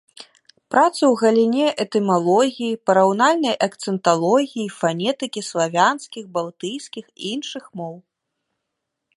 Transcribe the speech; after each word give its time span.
Працы 0.75 1.01
ў 1.11 1.19
галіне 1.23 1.67
этымалогіі, 1.83 2.79
параўнальнай 2.91 3.55
акцэнталогіі 3.67 4.59
і 4.65 4.73
фанетыкі 4.79 5.41
славянскіх, 5.51 6.23
балтыйскіх 6.39 7.05
і 7.09 7.23
іншых 7.37 7.63
моў. 7.83 7.95